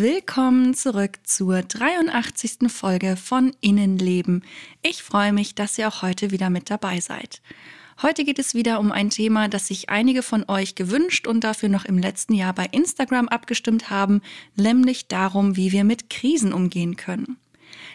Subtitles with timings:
[0.00, 2.70] Willkommen zurück zur 83.
[2.70, 4.44] Folge von Innenleben.
[4.80, 7.42] Ich freue mich, dass ihr auch heute wieder mit dabei seid.
[8.00, 11.68] Heute geht es wieder um ein Thema, das sich einige von euch gewünscht und dafür
[11.68, 14.22] noch im letzten Jahr bei Instagram abgestimmt haben,
[14.54, 17.36] nämlich darum, wie wir mit Krisen umgehen können.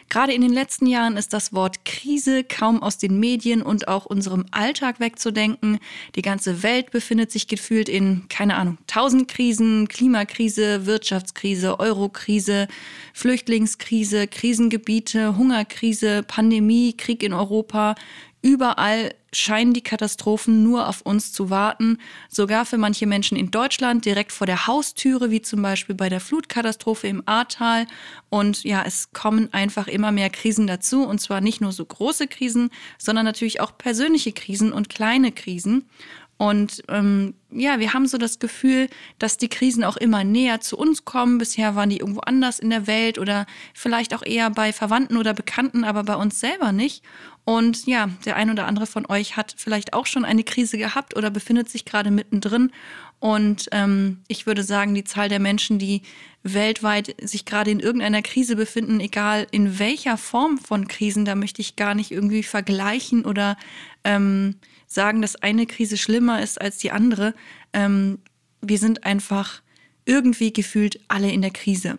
[0.10, 4.06] Gerade in den letzten Jahren ist das Wort Krise kaum aus den Medien und auch
[4.06, 5.80] unserem Alltag wegzudenken.
[6.16, 12.68] Die ganze Welt befindet sich gefühlt in, keine Ahnung, tausend Krisen, Klimakrise, Wirtschaftskrise, Eurokrise,
[13.14, 17.96] Flüchtlingskrise, Krisengebiete, Hungerkrise, Pandemie, Krieg in Europa.
[18.42, 21.98] Überall scheinen die Katastrophen nur auf uns zu warten,
[22.30, 26.20] sogar für manche Menschen in Deutschland direkt vor der Haustüre, wie zum Beispiel bei der
[26.20, 27.88] Flutkatastrophe im Ahrtal.
[28.30, 32.28] Und ja, es kommen einfach immer mehr Krisen dazu, und zwar nicht nur so große
[32.28, 35.88] Krisen, sondern natürlich auch persönliche Krisen und kleine Krisen.
[36.44, 40.78] Und ähm, ja, wir haben so das Gefühl, dass die Krisen auch immer näher zu
[40.78, 41.38] uns kommen.
[41.38, 45.34] Bisher waren die irgendwo anders in der Welt oder vielleicht auch eher bei Verwandten oder
[45.34, 47.02] Bekannten, aber bei uns selber nicht.
[47.46, 51.16] Und ja, der ein oder andere von euch hat vielleicht auch schon eine Krise gehabt
[51.16, 52.74] oder befindet sich gerade mittendrin.
[53.22, 56.02] Und ähm, ich würde sagen, die Zahl der Menschen, die
[56.44, 61.62] weltweit sich gerade in irgendeiner Krise befinden, egal in welcher Form von Krisen, da möchte
[61.62, 63.56] ich gar nicht irgendwie vergleichen oder
[64.04, 64.56] ähm,
[64.94, 67.34] sagen, dass eine Krise schlimmer ist als die andere.
[67.74, 68.20] Ähm,
[68.62, 69.62] wir sind einfach
[70.06, 71.98] irgendwie gefühlt alle in der Krise.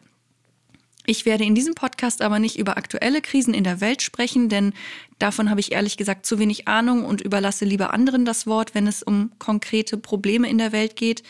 [1.06, 4.72] Ich werde in diesem Podcast aber nicht über aktuelle Krisen in der Welt sprechen, denn
[5.18, 8.86] davon habe ich ehrlich gesagt zu wenig Ahnung und überlasse lieber anderen das Wort, wenn
[8.86, 11.22] es um konkrete Probleme in der Welt geht.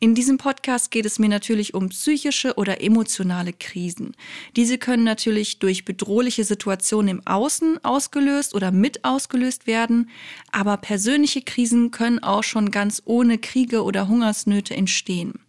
[0.00, 4.14] In diesem Podcast geht es mir natürlich um psychische oder emotionale Krisen.
[4.54, 10.10] Diese können natürlich durch bedrohliche Situationen im Außen ausgelöst oder mit ausgelöst werden,
[10.50, 15.40] aber persönliche Krisen können auch schon ganz ohne Kriege oder Hungersnöte entstehen.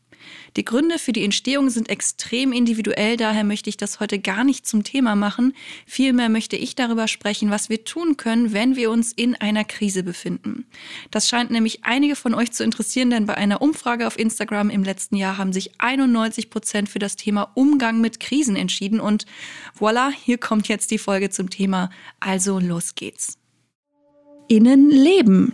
[0.55, 4.67] Die Gründe für die Entstehung sind extrem individuell, daher möchte ich das heute gar nicht
[4.67, 5.53] zum Thema machen.
[5.85, 10.03] Vielmehr möchte ich darüber sprechen, was wir tun können, wenn wir uns in einer Krise
[10.03, 10.65] befinden.
[11.09, 14.83] Das scheint nämlich einige von euch zu interessieren, denn bei einer Umfrage auf Instagram im
[14.83, 19.25] letzten Jahr haben sich 91 Prozent für das Thema Umgang mit Krisen entschieden und
[19.79, 21.89] voilà, hier kommt jetzt die Folge zum Thema.
[22.19, 23.37] Also los geht's.
[24.47, 25.53] Innenleben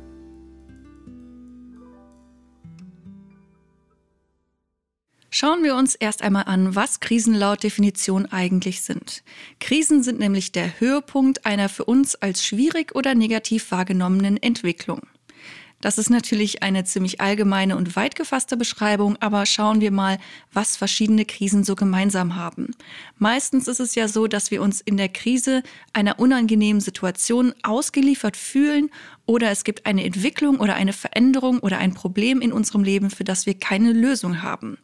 [5.33, 9.23] Schauen wir uns erst einmal an, was Krisen laut Definition eigentlich sind.
[9.61, 15.03] Krisen sind nämlich der Höhepunkt einer für uns als schwierig oder negativ wahrgenommenen Entwicklung.
[15.81, 20.19] Das ist natürlich eine ziemlich allgemeine und weit gefasste Beschreibung, aber schauen wir mal,
[20.53, 22.75] was verschiedene Krisen so gemeinsam haben.
[23.17, 28.37] Meistens ist es ja so, dass wir uns in der Krise einer unangenehmen Situation ausgeliefert
[28.37, 28.89] fühlen
[29.25, 33.23] oder es gibt eine Entwicklung oder eine Veränderung oder ein Problem in unserem Leben, für
[33.23, 34.77] das wir keine Lösung haben.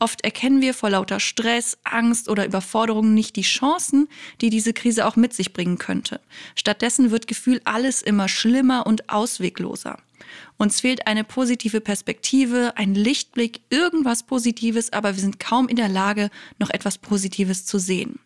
[0.00, 4.08] Oft erkennen wir vor lauter Stress, Angst oder Überforderung nicht die Chancen,
[4.40, 6.20] die diese Krise auch mit sich bringen könnte.
[6.56, 9.98] Stattdessen wird Gefühl alles immer schlimmer und auswegloser.
[10.56, 15.88] Uns fehlt eine positive Perspektive, ein Lichtblick, irgendwas Positives, aber wir sind kaum in der
[15.88, 18.18] Lage, noch etwas Positives zu sehen.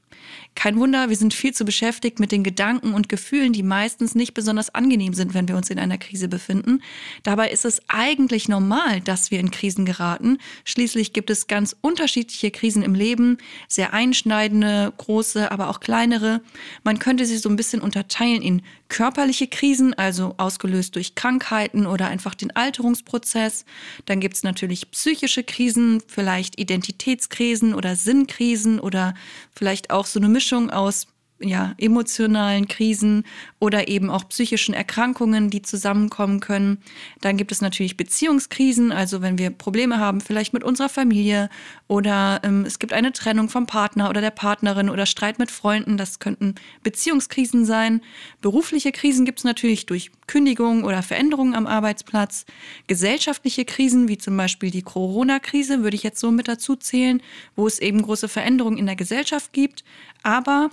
[0.54, 4.34] Kein Wunder, wir sind viel zu beschäftigt mit den Gedanken und Gefühlen, die meistens nicht
[4.34, 6.82] besonders angenehm sind, wenn wir uns in einer Krise befinden.
[7.22, 10.38] Dabei ist es eigentlich normal, dass wir in Krisen geraten.
[10.64, 13.38] Schließlich gibt es ganz unterschiedliche Krisen im Leben,
[13.68, 16.40] sehr einschneidende, große, aber auch kleinere.
[16.84, 22.08] Man könnte sie so ein bisschen unterteilen in körperliche Krisen, also ausgelöst durch Krankheiten oder
[22.08, 23.64] einfach den Alterungsprozess.
[24.04, 29.14] Dann gibt es natürlich psychische Krisen, vielleicht Identitätskrisen oder Sinnkrisen oder
[29.54, 31.08] vielleicht auch so eine Mischung aus
[31.38, 33.24] ja, emotionalen Krisen
[33.58, 36.78] oder eben auch psychischen Erkrankungen, die zusammenkommen können.
[37.20, 41.50] Dann gibt es natürlich Beziehungskrisen, also wenn wir Probleme haben, vielleicht mit unserer Familie
[41.88, 45.98] oder ähm, es gibt eine Trennung vom Partner oder der Partnerin oder Streit mit Freunden,
[45.98, 48.00] das könnten Beziehungskrisen sein.
[48.40, 52.46] Berufliche Krisen gibt es natürlich durch Kündigungen oder Veränderungen am Arbeitsplatz.
[52.86, 57.22] Gesellschaftliche Krisen, wie zum Beispiel die Corona-Krise, würde ich jetzt so mit dazu zählen,
[57.56, 59.84] wo es eben große Veränderungen in der Gesellschaft gibt.
[60.22, 60.70] Aber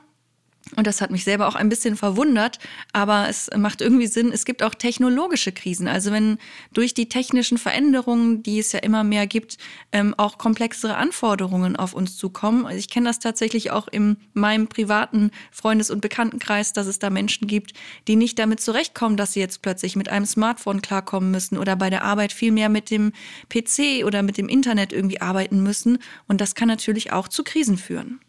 [0.75, 2.57] Und das hat mich selber auch ein bisschen verwundert,
[2.94, 4.31] aber es macht irgendwie Sinn.
[4.31, 5.88] Es gibt auch technologische Krisen.
[5.88, 6.38] Also wenn
[6.74, 9.57] durch die technischen Veränderungen, die es ja immer mehr gibt,
[9.92, 12.65] ähm, auch komplexere Anforderungen auf uns zukommen.
[12.65, 17.10] Also ich kenne das tatsächlich auch in meinem privaten Freundes- und Bekanntenkreis, dass es da
[17.10, 17.74] Menschen gibt,
[18.07, 21.89] die nicht damit zurechtkommen, dass sie jetzt plötzlich mit einem Smartphone klarkommen müssen oder bei
[21.89, 23.12] der Arbeit viel mehr mit dem
[23.50, 26.00] PC oder mit dem Internet irgendwie arbeiten müssen.
[26.27, 28.23] Und das kann natürlich auch zu Krisen führen.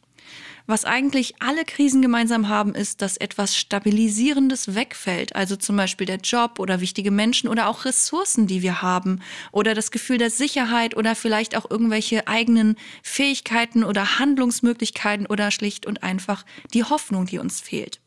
[0.66, 5.36] Was eigentlich alle Krisen gemeinsam haben, ist, dass etwas Stabilisierendes wegfällt.
[5.36, 9.20] Also zum Beispiel der Job oder wichtige Menschen oder auch Ressourcen, die wir haben.
[9.52, 15.84] Oder das Gefühl der Sicherheit oder vielleicht auch irgendwelche eigenen Fähigkeiten oder Handlungsmöglichkeiten oder schlicht
[15.84, 18.00] und einfach die Hoffnung, die uns fehlt.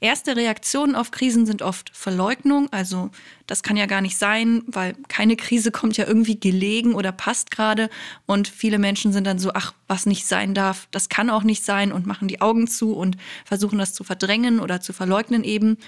[0.00, 3.10] Erste Reaktionen auf Krisen sind oft Verleugnung, also
[3.48, 7.50] das kann ja gar nicht sein, weil keine Krise kommt ja irgendwie gelegen oder passt
[7.50, 7.88] gerade
[8.26, 11.64] und viele Menschen sind dann so, ach, was nicht sein darf, das kann auch nicht
[11.64, 13.16] sein und machen die Augen zu und
[13.46, 15.78] versuchen das zu verdrängen oder zu verleugnen eben.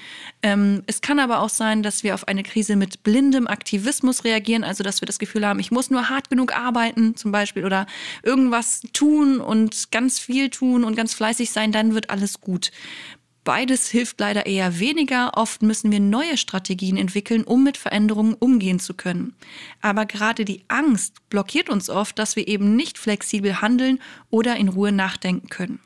[0.43, 4.65] Ähm, es kann aber auch sein, dass wir auf eine Krise mit blindem Aktivismus reagieren,
[4.65, 7.87] also dass wir das Gefühl haben, ich muss nur hart genug arbeiten zum Beispiel oder
[8.23, 12.73] irgendwas tun und ganz viel tun und ganz fleißig sein, dann wird alles gut.
[13.43, 15.33] Beides hilft leider eher weniger.
[15.35, 19.35] Oft müssen wir neue Strategien entwickeln, um mit Veränderungen umgehen zu können.
[19.81, 23.99] Aber gerade die Angst blockiert uns oft, dass wir eben nicht flexibel handeln
[24.29, 25.81] oder in Ruhe nachdenken können.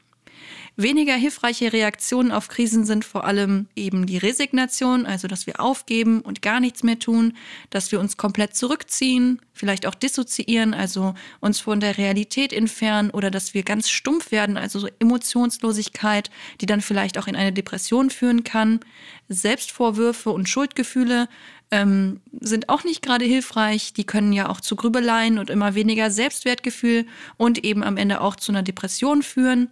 [0.77, 6.21] Weniger hilfreiche Reaktionen auf Krisen sind vor allem eben die Resignation, also dass wir aufgeben
[6.21, 7.37] und gar nichts mehr tun,
[7.71, 13.31] dass wir uns komplett zurückziehen, vielleicht auch dissoziieren, also uns von der Realität entfernen oder
[13.31, 16.29] dass wir ganz stumpf werden, also so Emotionslosigkeit,
[16.61, 18.81] die dann vielleicht auch in eine Depression führen kann.
[19.29, 21.29] Selbstvorwürfe und Schuldgefühle
[21.71, 23.93] ähm, sind auch nicht gerade hilfreich.
[23.93, 27.07] Die können ja auch zu Grübeleien und immer weniger Selbstwertgefühl
[27.37, 29.71] und eben am Ende auch zu einer Depression führen.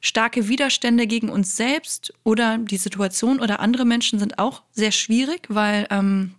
[0.00, 5.46] Starke Widerstände gegen uns selbst oder die Situation oder andere Menschen sind auch sehr schwierig,
[5.48, 6.34] weil ähm,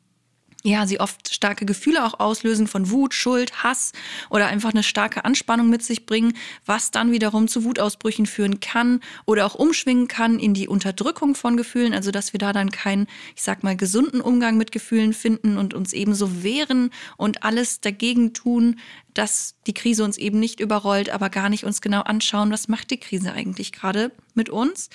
[0.64, 3.94] ja, sie oft starke Gefühle auch auslösen von Wut, Schuld, Hass
[4.30, 6.34] oder einfach eine starke Anspannung mit sich bringen,
[6.66, 11.56] was dann wiederum zu Wutausbrüchen führen kann oder auch umschwingen kann in die Unterdrückung von
[11.56, 15.58] Gefühlen, also dass wir da dann keinen, ich sag mal, gesunden Umgang mit Gefühlen finden
[15.58, 18.80] und uns ebenso wehren und alles dagegen tun,
[19.14, 22.92] dass die Krise uns eben nicht überrollt, aber gar nicht uns genau anschauen, was macht
[22.92, 24.90] die Krise eigentlich gerade mit uns.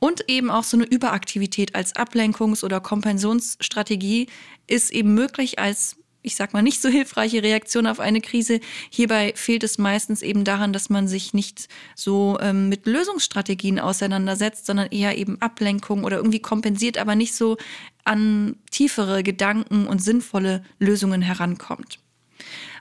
[0.00, 4.26] Und eben auch so eine Überaktivität als Ablenkungs- oder Kompensionsstrategie
[4.66, 8.60] ist eben möglich als ich sag mal, nicht so hilfreiche Reaktion auf eine Krise.
[8.90, 14.66] Hierbei fehlt es meistens eben daran, dass man sich nicht so ähm, mit Lösungsstrategien auseinandersetzt,
[14.66, 17.56] sondern eher eben Ablenkung oder irgendwie kompensiert, aber nicht so
[18.04, 21.98] an tiefere Gedanken und sinnvolle Lösungen herankommt.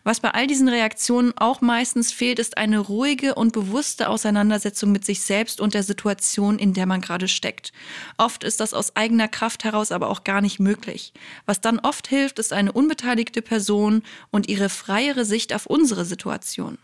[0.03, 5.05] Was bei all diesen Reaktionen auch meistens fehlt, ist eine ruhige und bewusste Auseinandersetzung mit
[5.05, 7.71] sich selbst und der Situation, in der man gerade steckt.
[8.17, 11.13] Oft ist das aus eigener Kraft heraus aber auch gar nicht möglich.
[11.45, 16.77] Was dann oft hilft, ist eine unbeteiligte Person und ihre freiere Sicht auf unsere Situation.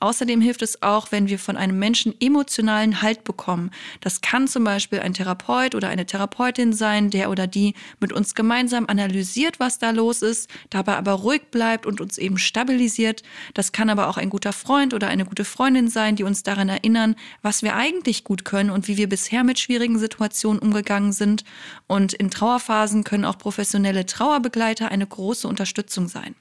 [0.00, 3.70] Außerdem hilft es auch, wenn wir von einem Menschen emotionalen Halt bekommen.
[4.00, 8.34] Das kann zum Beispiel ein Therapeut oder eine Therapeutin sein, der oder die mit uns
[8.34, 13.22] gemeinsam analysiert, was da los ist, dabei aber ruhig bleibt und uns eben stabilisiert.
[13.52, 16.70] Das kann aber auch ein guter Freund oder eine gute Freundin sein, die uns daran
[16.70, 21.44] erinnern, was wir eigentlich gut können und wie wir bisher mit schwierigen Situationen umgegangen sind.
[21.86, 26.34] Und in Trauerphasen können auch professionelle Trauerbegleiter eine große Unterstützung sein.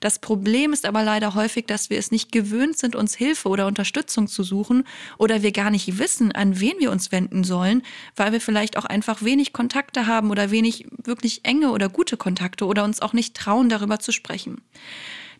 [0.00, 3.66] Das Problem ist aber leider häufig, dass wir es nicht gewöhnt sind, uns Hilfe oder
[3.66, 4.84] Unterstützung zu suchen
[5.18, 7.82] oder wir gar nicht wissen, an wen wir uns wenden sollen,
[8.14, 12.66] weil wir vielleicht auch einfach wenig Kontakte haben oder wenig wirklich enge oder gute Kontakte
[12.66, 14.62] oder uns auch nicht trauen, darüber zu sprechen.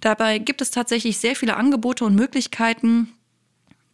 [0.01, 3.13] Dabei gibt es tatsächlich sehr viele Angebote und Möglichkeiten,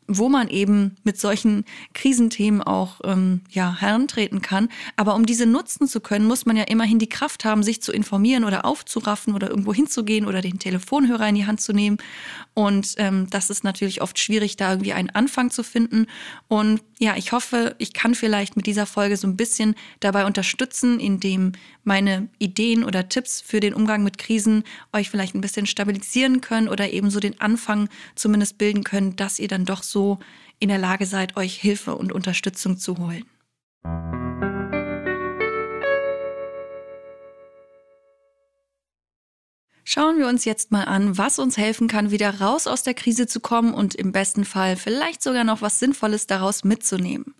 [0.08, 4.68] wo man eben mit solchen Krisenthemen auch ähm, ja, herantreten kann.
[4.96, 7.92] Aber um diese nutzen zu können, muss man ja immerhin die Kraft haben, sich zu
[7.92, 11.98] informieren oder aufzuraffen oder irgendwo hinzugehen oder den Telefonhörer in die Hand zu nehmen.
[12.54, 16.06] Und ähm, das ist natürlich oft schwierig, da irgendwie einen Anfang zu finden.
[16.48, 21.00] Und ja, ich hoffe, ich kann vielleicht mit dieser Folge so ein bisschen dabei unterstützen,
[21.00, 21.52] indem
[21.84, 26.68] meine Ideen oder Tipps für den Umgang mit Krisen euch vielleicht ein bisschen stabilisieren können
[26.68, 30.18] oder eben so den Anfang zumindest bilden können, dass ihr dann doch so
[30.58, 33.24] in der Lage seid, euch Hilfe und Unterstützung zu holen.
[39.84, 43.26] Schauen wir uns jetzt mal an, was uns helfen kann, wieder raus aus der Krise
[43.26, 47.34] zu kommen und im besten Fall vielleicht sogar noch was Sinnvolles daraus mitzunehmen.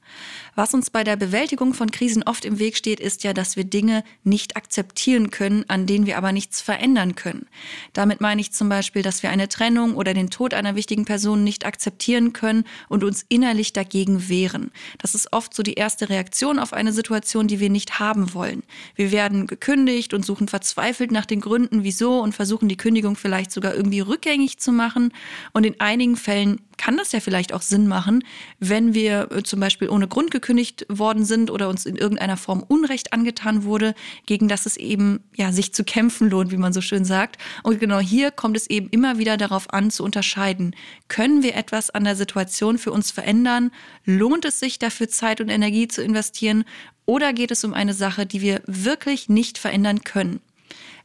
[0.55, 3.65] Was uns bei der Bewältigung von Krisen oft im Weg steht, ist ja, dass wir
[3.65, 7.47] Dinge nicht akzeptieren können, an denen wir aber nichts verändern können.
[7.95, 11.43] Damit meine ich zum Beispiel, dass wir eine Trennung oder den Tod einer wichtigen Person
[11.43, 14.73] nicht akzeptieren können und uns innerlich dagegen wehren.
[14.99, 18.63] Das ist oft so die erste Reaktion auf eine Situation, die wir nicht haben wollen.
[18.95, 23.53] Wir werden gekündigt und suchen verzweifelt nach den Gründen, wieso und versuchen die Kündigung vielleicht
[23.53, 25.15] sogar irgendwie rückgängig zu machen.
[25.55, 28.25] Und in einigen Fällen kann das ja vielleicht auch Sinn machen,
[28.59, 32.65] wenn wir äh, zum Beispiel ohne Grund gekündigt worden sind oder uns in irgendeiner Form
[32.67, 33.95] Unrecht angetan wurde,
[34.27, 37.39] gegen das es eben ja sich zu kämpfen lohnt, wie man so schön sagt.
[37.63, 40.75] Und genau hier kommt es eben immer wieder darauf an zu unterscheiden,
[41.07, 43.71] können wir etwas an der Situation für uns verändern?
[44.05, 46.65] Lohnt es sich dafür Zeit und Energie zu investieren?
[47.07, 50.41] Oder geht es um eine Sache, die wir wirklich nicht verändern können?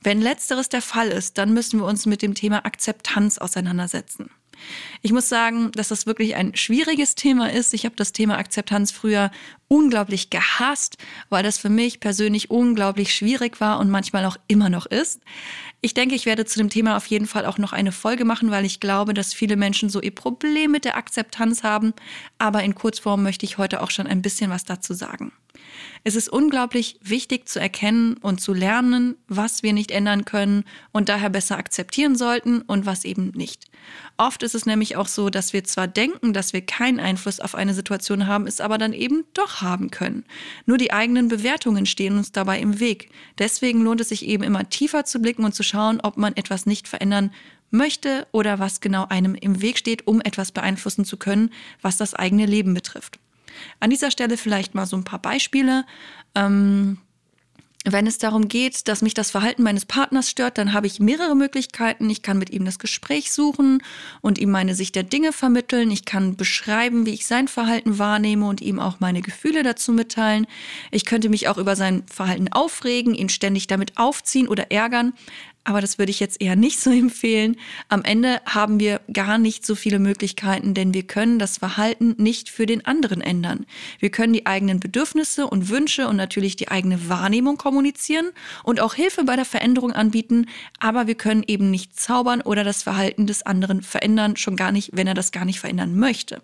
[0.02, 4.32] Wenn letzteres der Fall ist, dann müssen wir uns mit dem Thema Akzeptanz auseinandersetzen.
[5.02, 7.74] Ich muss sagen, dass das wirklich ein schwieriges Thema ist.
[7.74, 9.32] Ich habe das Thema Akzeptanz früher
[9.68, 10.98] unglaublich gehasst,
[11.30, 15.22] weil das für mich persönlich unglaublich schwierig war und manchmal auch immer noch ist.
[15.82, 18.50] Ich denke, ich werde zu dem Thema auf jeden Fall auch noch eine Folge machen,
[18.50, 21.94] weil ich glaube, dass viele Menschen so ihr Problem mit der Akzeptanz haben.
[22.40, 25.32] Aber in Kurzform möchte ich heute auch schon ein bisschen was dazu sagen.
[26.04, 31.10] Es ist unglaublich wichtig zu erkennen und zu lernen, was wir nicht ändern können und
[31.10, 33.66] daher besser akzeptieren sollten und was eben nicht.
[34.18, 37.56] Oft ist es nämlich auch so, dass wir zwar denken, dass wir keinen Einfluss auf
[37.56, 40.26] eine Situation haben, es aber dann eben doch haben können.
[40.66, 43.10] Nur die eigenen Bewertungen stehen uns dabei im Weg.
[43.38, 46.66] Deswegen lohnt es sich eben immer tiefer zu blicken und zu schauen, ob man etwas
[46.66, 47.32] nicht verändern
[47.70, 52.14] möchte oder was genau einem im Weg steht, um etwas beeinflussen zu können, was das
[52.14, 53.20] eigene Leben betrifft.
[53.80, 55.86] An dieser Stelle vielleicht mal so ein paar Beispiele.
[56.36, 56.98] Ähm,
[57.90, 61.36] wenn es darum geht, dass mich das Verhalten meines Partners stört, dann habe ich mehrere
[61.36, 62.10] Möglichkeiten.
[62.10, 63.82] Ich kann mit ihm das Gespräch suchen
[64.20, 65.90] und ihm meine Sicht der Dinge vermitteln.
[65.90, 70.48] Ich kann beschreiben, wie ich sein Verhalten wahrnehme und ihm auch meine Gefühle dazu mitteilen.
[70.92, 75.14] Ich könnte mich auch über sein Verhalten aufregen, ihn ständig damit aufziehen oder ärgern
[75.68, 77.58] aber das würde ich jetzt eher nicht so empfehlen.
[77.90, 82.50] Am Ende haben wir gar nicht so viele Möglichkeiten, denn wir können das Verhalten nicht
[82.50, 83.66] für den anderen ändern.
[84.00, 88.28] Wir können die eigenen Bedürfnisse und Wünsche und natürlich die eigene Wahrnehmung kommunizieren
[88.64, 90.48] und auch Hilfe bei der Veränderung anbieten,
[90.80, 94.92] aber wir können eben nicht zaubern oder das Verhalten des anderen verändern, schon gar nicht,
[94.94, 96.42] wenn er das gar nicht verändern möchte.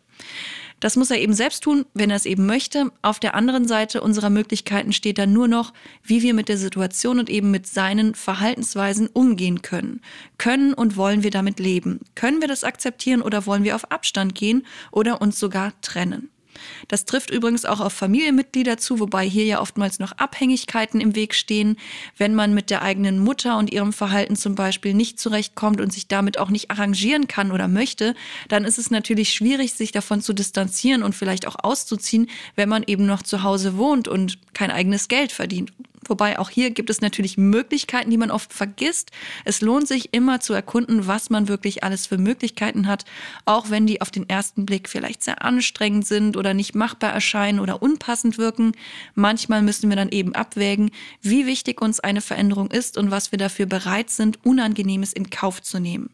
[0.83, 2.91] Das muss er eben selbst tun, wenn er es eben möchte.
[3.01, 5.71] Auf der anderen Seite unserer Möglichkeiten steht dann nur noch,
[6.03, 10.01] wie wir mit der Situation und eben mit seinen Verhaltensweisen umgehen können.
[10.37, 12.01] Können und wollen wir damit leben?
[12.15, 16.32] Können wir das akzeptieren oder wollen wir auf Abstand gehen oder uns sogar trennen?
[16.88, 21.36] Das trifft übrigens auch auf Familienmitglieder zu, wobei hier ja oftmals noch Abhängigkeiten im Weg
[21.36, 21.77] stehen.
[22.17, 26.07] Wenn man mit der eigenen Mutter und ihrem Verhalten zum Beispiel nicht zurechtkommt und sich
[26.07, 28.15] damit auch nicht arrangieren kann oder möchte,
[28.50, 32.83] dann ist es natürlich schwierig, sich davon zu distanzieren und vielleicht auch auszuziehen, wenn man
[32.86, 35.72] eben noch zu Hause wohnt und kein eigenes Geld verdient.
[36.07, 39.12] Wobei auch hier gibt es natürlich Möglichkeiten, die man oft vergisst.
[39.45, 43.05] Es lohnt sich immer zu erkunden, was man wirklich alles für Möglichkeiten hat,
[43.45, 47.60] auch wenn die auf den ersten Blick vielleicht sehr anstrengend sind oder nicht machbar erscheinen
[47.60, 48.74] oder unpassend wirken.
[49.15, 50.91] Manchmal müssen wir dann eben abwägen,
[51.22, 55.62] wie wichtig uns eine Veränderung ist und was wir dafür bereit sind, Unangenehmes in Kauf
[55.62, 56.10] zu nehmen.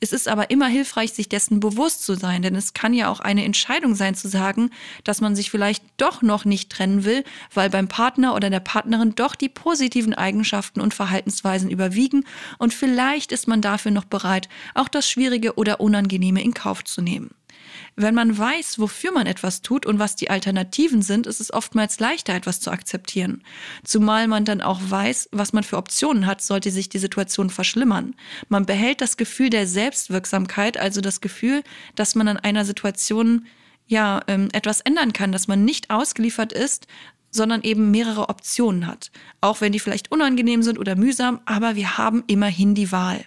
[0.00, 3.20] Es ist aber immer hilfreich, sich dessen bewusst zu sein, denn es kann ja auch
[3.20, 4.70] eine Entscheidung sein zu sagen,
[5.04, 7.24] dass man sich vielleicht doch noch nicht trennen will,
[7.54, 12.24] weil beim Partner oder der Partnerin doch die positiven Eigenschaften und Verhaltensweisen überwiegen
[12.58, 17.02] und vielleicht ist man dafür noch bereit, auch das Schwierige oder Unangenehme in Kauf zu
[17.02, 17.30] nehmen.
[17.96, 22.00] Wenn man weiß, wofür man etwas tut und was die Alternativen sind, ist es oftmals
[22.00, 23.42] leichter, etwas zu akzeptieren.
[23.84, 28.14] Zumal man dann auch weiß, was man für Optionen hat, sollte sich die Situation verschlimmern.
[28.48, 31.62] Man behält das Gefühl der Selbstwirksamkeit, also das Gefühl,
[31.94, 33.46] dass man an einer Situation
[33.86, 36.86] ja ähm, etwas ändern kann, dass man nicht ausgeliefert ist,
[37.30, 39.10] sondern eben mehrere Optionen hat.
[39.40, 43.24] Auch wenn die vielleicht unangenehm sind oder mühsam, aber wir haben immerhin die Wahl.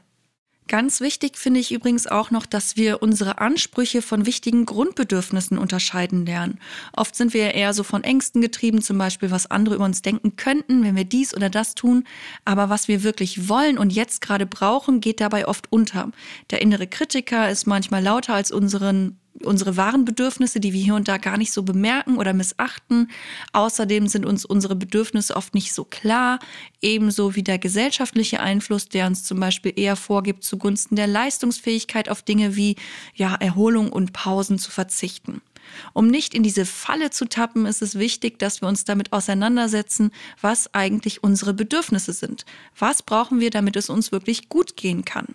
[0.70, 6.25] Ganz wichtig finde ich übrigens auch noch, dass wir unsere Ansprüche von wichtigen Grundbedürfnissen unterscheiden
[6.25, 6.60] lernen.
[6.93, 10.38] Oft sind wir eher so von Ängsten getrieben, zum Beispiel, was andere über uns denken
[10.38, 12.05] könnten, wenn wir dies oder das tun.
[12.46, 16.12] Aber was wir wirklich wollen und jetzt gerade brauchen, geht dabei oft unter.
[16.50, 21.07] Der innere Kritiker ist manchmal lauter als unseren unsere wahren Bedürfnisse, die wir hier und
[21.07, 23.09] da gar nicht so bemerken oder missachten.
[23.51, 26.39] Außerdem sind uns unsere Bedürfnisse oft nicht so klar,
[26.81, 32.21] ebenso wie der gesellschaftliche Einfluss, der uns zum Beispiel eher vorgibt, zugunsten der Leistungsfähigkeit auf
[32.21, 32.75] Dinge wie
[33.15, 35.41] ja, Erholung und Pausen zu verzichten.
[35.93, 40.12] Um nicht in diese Falle zu tappen, ist es wichtig, dass wir uns damit auseinandersetzen,
[40.41, 42.46] was eigentlich unsere Bedürfnisse sind.
[42.77, 45.27] Was brauchen wir, damit es uns wirklich gut gehen kann?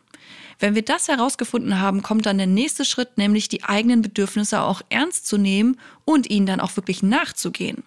[0.58, 4.82] Wenn wir das herausgefunden haben, kommt dann der nächste Schritt, nämlich die eigenen Bedürfnisse auch
[4.88, 7.84] ernst zu nehmen und ihnen dann auch wirklich nachzugehen.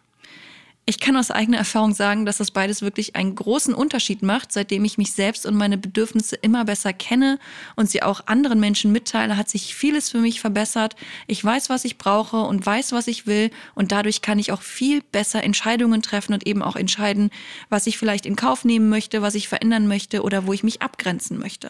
[0.87, 4.51] Ich kann aus eigener Erfahrung sagen, dass das beides wirklich einen großen Unterschied macht.
[4.51, 7.37] Seitdem ich mich selbst und meine Bedürfnisse immer besser kenne
[7.75, 10.95] und sie auch anderen Menschen mitteile, hat sich vieles für mich verbessert.
[11.27, 13.51] Ich weiß, was ich brauche und weiß, was ich will.
[13.75, 17.29] Und dadurch kann ich auch viel besser Entscheidungen treffen und eben auch entscheiden,
[17.69, 20.81] was ich vielleicht in Kauf nehmen möchte, was ich verändern möchte oder wo ich mich
[20.81, 21.69] abgrenzen möchte.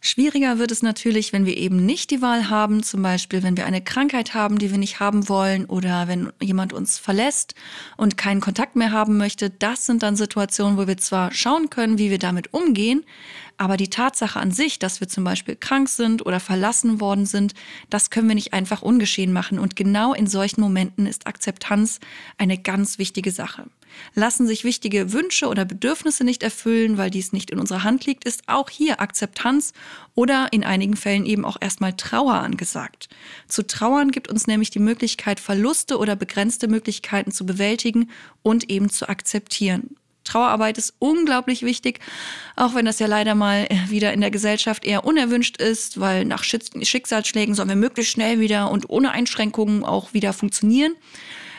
[0.00, 3.66] Schwieriger wird es natürlich, wenn wir eben nicht die Wahl haben, zum Beispiel wenn wir
[3.66, 7.54] eine Krankheit haben, die wir nicht haben wollen oder wenn jemand uns verlässt
[7.96, 9.50] und keinen Kontakt mehr haben möchte.
[9.50, 13.04] Das sind dann Situationen, wo wir zwar schauen können, wie wir damit umgehen,
[13.56, 17.54] aber die Tatsache an sich, dass wir zum Beispiel krank sind oder verlassen worden sind,
[17.90, 19.58] das können wir nicht einfach ungeschehen machen.
[19.58, 21.98] Und genau in solchen Momenten ist Akzeptanz
[22.38, 23.64] eine ganz wichtige Sache.
[24.14, 28.24] Lassen sich wichtige Wünsche oder Bedürfnisse nicht erfüllen, weil dies nicht in unserer Hand liegt,
[28.24, 29.72] ist auch hier Akzeptanz
[30.14, 33.08] oder in einigen Fällen eben auch erstmal Trauer angesagt.
[33.46, 38.10] Zu trauern gibt uns nämlich die Möglichkeit, Verluste oder begrenzte Möglichkeiten zu bewältigen
[38.42, 39.96] und eben zu akzeptieren.
[40.28, 42.00] Trauerarbeit ist unglaublich wichtig,
[42.54, 46.44] auch wenn das ja leider mal wieder in der Gesellschaft eher unerwünscht ist, weil nach
[46.44, 50.94] Schicksalsschlägen sollen wir möglichst schnell wieder und ohne Einschränkungen auch wieder funktionieren.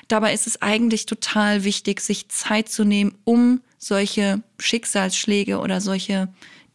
[0.10, 6.28] Dabei ist es eigentlich total wichtig, sich Zeit zu nehmen, um solche Schicksalsschläge oder solche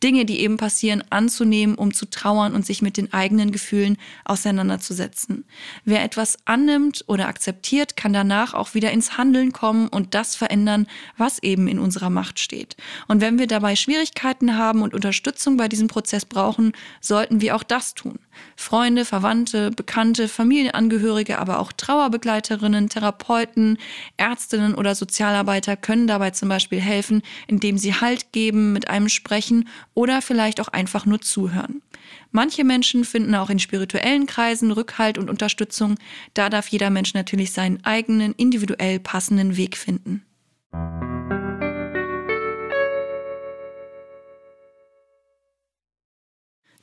[0.02, 5.44] Dinge, die eben passieren, anzunehmen, um zu trauern und sich mit den eigenen Gefühlen auseinanderzusetzen.
[5.84, 10.86] Wer etwas annimmt oder akzeptiert, kann danach auch wieder ins Handeln kommen und das verändern,
[11.16, 12.76] was eben in unserer Macht steht.
[13.08, 17.62] Und wenn wir dabei Schwierigkeiten haben und Unterstützung bei diesem Prozess brauchen, sollten wir auch
[17.62, 18.18] das tun.
[18.56, 23.78] Freunde, Verwandte, Bekannte, Familienangehörige, aber auch Trauerbegleiterinnen, Therapeuten,
[24.16, 29.68] Ärztinnen oder Sozialarbeiter können dabei zum Beispiel helfen, indem sie Halt geben, mit einem sprechen
[29.94, 31.82] oder vielleicht auch einfach nur zuhören.
[32.30, 35.96] Manche Menschen finden auch in spirituellen Kreisen Rückhalt und Unterstützung.
[36.34, 40.24] Da darf jeder Mensch natürlich seinen eigenen, individuell passenden Weg finden.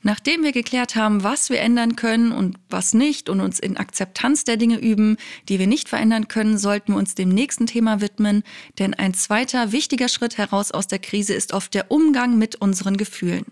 [0.02, 4.44] Nachdem wir geklärt haben, was wir ändern können und was nicht und uns in Akzeptanz
[4.44, 5.16] der Dinge üben,
[5.48, 8.42] die wir nicht verändern können, sollten wir uns dem nächsten Thema widmen.
[8.78, 12.96] Denn ein zweiter wichtiger Schritt heraus aus der Krise ist oft der Umgang mit unseren
[12.96, 13.46] Gefühlen.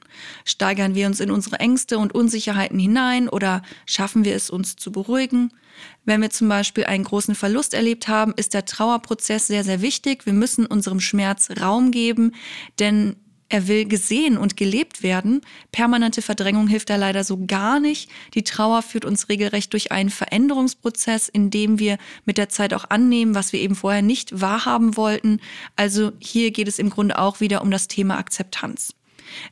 [0.45, 4.91] Steigern wir uns in unsere Ängste und Unsicherheiten hinein oder schaffen wir es, uns zu
[4.91, 5.53] beruhigen?
[6.05, 10.27] Wenn wir zum Beispiel einen großen Verlust erlebt haben, ist der Trauerprozess sehr, sehr wichtig.
[10.27, 12.33] Wir müssen unserem Schmerz Raum geben,
[12.79, 13.17] denn
[13.51, 15.43] er will gesehen und gelebt werden.
[15.73, 18.09] Permanente Verdrängung hilft da leider so gar nicht.
[18.35, 22.89] Die Trauer führt uns regelrecht durch einen Veränderungsprozess, in dem wir mit der Zeit auch
[22.89, 25.41] annehmen, was wir eben vorher nicht wahrhaben wollten.
[25.77, 28.95] Also hier geht es im Grunde auch wieder um das Thema Akzeptanz.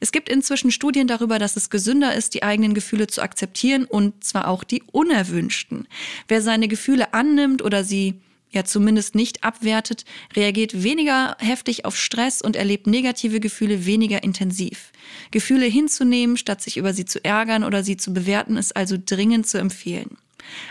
[0.01, 4.25] Es gibt inzwischen Studien darüber, dass es gesünder ist, die eigenen Gefühle zu akzeptieren und
[4.25, 5.89] zwar auch die unerwünschten.
[6.29, 12.41] Wer seine Gefühle annimmt oder sie ja zumindest nicht abwertet, reagiert weniger heftig auf Stress
[12.43, 14.93] und erlebt negative Gefühle weniger intensiv.
[15.31, 19.47] Gefühle hinzunehmen, statt sich über sie zu ärgern oder sie zu bewerten, ist also dringend
[19.47, 20.19] zu empfehlen.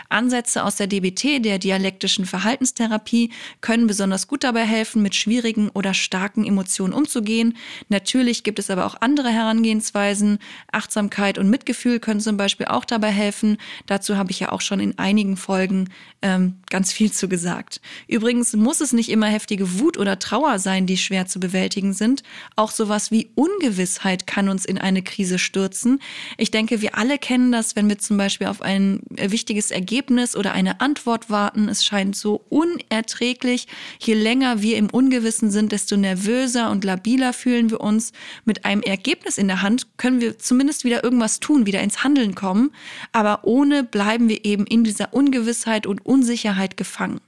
[0.08, 5.94] Ansätze aus der DBT, der dialektischen Verhaltenstherapie, können besonders gut dabei helfen, mit schwierigen oder
[5.94, 7.56] starken Emotionen umzugehen.
[7.88, 10.38] Natürlich gibt es aber auch andere Herangehensweisen.
[10.72, 13.58] Achtsamkeit und Mitgefühl können zum Beispiel auch dabei helfen.
[13.86, 15.90] Dazu habe ich ja auch schon in einigen Folgen
[16.22, 17.80] ähm, ganz viel zu gesagt.
[18.06, 22.22] Übrigens muss es nicht immer heftige Wut oder Trauer sein, die schwer zu bewältigen sind.
[22.56, 26.00] Auch sowas wie Ungewissheit kann uns in eine Krise stürzen.
[26.36, 30.36] Ich denke, wir alle kennen das, wenn wir zum Beispiel auf ein wichtiges richtiges Ergebnis
[30.36, 31.68] oder eine Antwort warten.
[31.68, 33.66] Es scheint so unerträglich.
[33.98, 38.12] Je länger wir im Ungewissen sind, desto nervöser und labiler fühlen wir uns.
[38.44, 42.36] Mit einem Ergebnis in der Hand können wir zumindest wieder irgendwas tun, wieder ins Handeln
[42.36, 42.70] kommen.
[43.12, 47.20] Aber ohne bleiben wir eben in dieser Ungewissheit und Unsicherheit gefangen.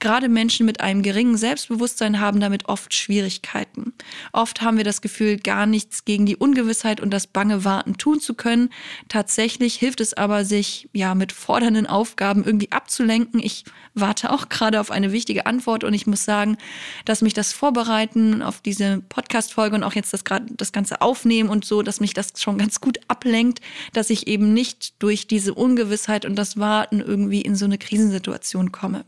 [0.00, 3.92] Gerade Menschen mit einem geringen Selbstbewusstsein haben damit oft Schwierigkeiten.
[4.32, 8.20] Oft haben wir das Gefühl, gar nichts gegen die Ungewissheit und das bange Warten tun
[8.20, 8.70] zu können.
[9.08, 13.40] Tatsächlich hilft es aber, sich ja mit fordernden Aufgaben irgendwie abzulenken.
[13.40, 13.64] Ich
[13.94, 16.58] warte auch gerade auf eine wichtige Antwort und ich muss sagen,
[17.04, 21.48] dass mich das Vorbereiten auf diese Podcast-Folge und auch jetzt das gerade das Ganze aufnehmen
[21.48, 23.60] und so, dass mich das schon ganz gut ablenkt,
[23.92, 28.72] dass ich eben nicht durch diese Ungewissheit und das Warten irgendwie in so eine Krisensituation
[28.72, 29.04] komme.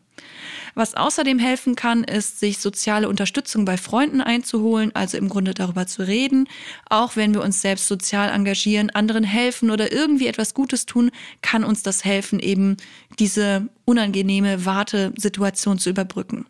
[0.74, 5.86] Was außerdem helfen kann, ist, sich soziale Unterstützung bei Freunden einzuholen, also im Grunde darüber
[5.86, 6.48] zu reden.
[6.90, 11.64] Auch wenn wir uns selbst sozial engagieren, anderen helfen oder irgendwie etwas Gutes tun, kann
[11.64, 12.76] uns das helfen, eben
[13.18, 16.46] diese unangenehme Wartesituation zu überbrücken.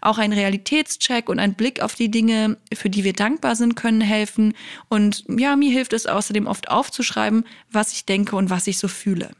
[0.00, 4.00] Auch ein Realitätscheck und ein Blick auf die Dinge, für die wir dankbar sind, können
[4.00, 4.54] helfen.
[4.88, 8.88] Und ja, mir hilft es außerdem oft aufzuschreiben, was ich denke und was ich so
[8.88, 9.30] fühle.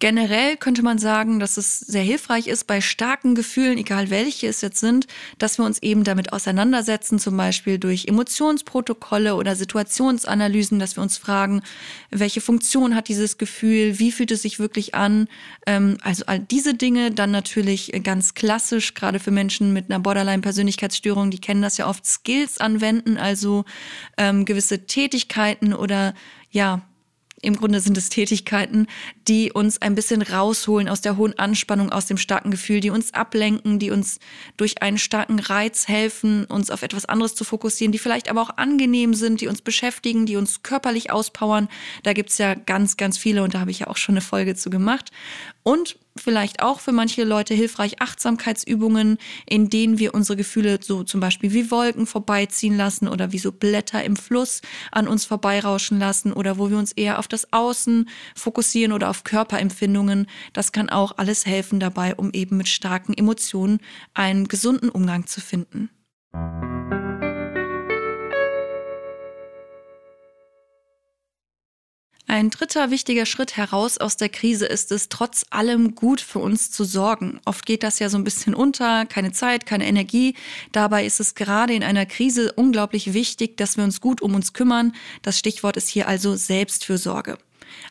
[0.00, 4.60] Generell könnte man sagen, dass es sehr hilfreich ist, bei starken Gefühlen, egal welche es
[4.60, 5.08] jetzt sind,
[5.38, 11.18] dass wir uns eben damit auseinandersetzen, zum Beispiel durch Emotionsprotokolle oder Situationsanalysen, dass wir uns
[11.18, 11.62] fragen,
[12.10, 15.26] welche Funktion hat dieses Gefühl, wie fühlt es sich wirklich an.
[15.66, 21.32] Ähm, also all diese Dinge dann natürlich ganz klassisch, gerade für Menschen mit einer Borderline-Persönlichkeitsstörung,
[21.32, 23.64] die kennen das ja oft, Skills anwenden, also
[24.16, 26.14] ähm, gewisse Tätigkeiten oder
[26.50, 26.82] ja,
[27.40, 28.86] im Grunde sind es Tätigkeiten,
[29.28, 33.14] die uns ein bisschen rausholen aus der hohen Anspannung, aus dem starken Gefühl, die uns
[33.14, 34.18] ablenken, die uns
[34.56, 38.56] durch einen starken Reiz helfen, uns auf etwas anderes zu fokussieren, die vielleicht aber auch
[38.56, 41.68] angenehm sind, die uns beschäftigen, die uns körperlich auspowern.
[42.02, 44.54] Da gibt's ja ganz, ganz viele und da habe ich ja auch schon eine Folge
[44.54, 45.10] zu gemacht.
[45.62, 51.20] Und vielleicht auch für manche Leute hilfreich Achtsamkeitsübungen, in denen wir unsere Gefühle so zum
[51.20, 56.32] Beispiel wie Wolken vorbeiziehen lassen oder wie so Blätter im Fluss an uns vorbeirauschen lassen
[56.32, 60.26] oder wo wir uns eher auf das Außen fokussieren oder auf Körperempfindungen.
[60.52, 63.80] Das kann auch alles helfen dabei, um eben mit starken Emotionen
[64.14, 65.90] einen gesunden Umgang zu finden.
[72.30, 76.70] Ein dritter wichtiger Schritt heraus aus der Krise ist es, trotz allem gut für uns
[76.70, 77.40] zu sorgen.
[77.46, 80.34] Oft geht das ja so ein bisschen unter, keine Zeit, keine Energie.
[80.72, 84.52] Dabei ist es gerade in einer Krise unglaublich wichtig, dass wir uns gut um uns
[84.52, 84.94] kümmern.
[85.22, 87.38] Das Stichwort ist hier also Selbstfürsorge.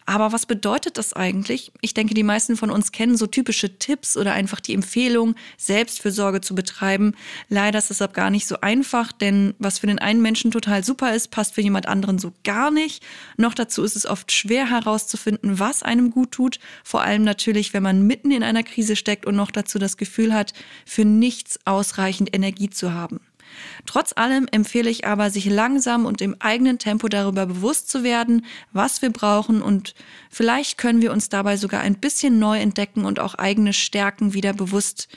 [0.06, 1.72] Aber was bedeutet das eigentlich?
[1.82, 6.42] Ich denke, die meisten von uns kennen so typische Tipps oder einfach die Empfehlung, Selbstfürsorge
[6.42, 7.14] zu betreiben.
[7.50, 10.84] Leider ist es deshalb gar nicht so einfach, denn was für den einen Menschen total
[10.84, 13.04] super ist, passt für jemand anderen so gar nicht.
[13.38, 16.60] Noch dazu ist es oft schwer herauszufinden, was einem gut tut.
[16.84, 20.34] Vor allem natürlich, wenn man mitten in einer Krise steckt und noch dazu das Gefühl
[20.34, 20.54] hat,
[20.86, 23.20] für nichts ausreichend Energie zu haben.
[23.86, 28.46] Trotz allem empfehle ich aber, sich langsam und im eigenen Tempo darüber bewusst zu werden,
[28.72, 29.94] was wir brauchen und
[30.30, 34.54] vielleicht können wir uns dabei sogar ein bisschen neu entdecken und auch eigene Stärken wieder
[34.54, 35.08] bewusst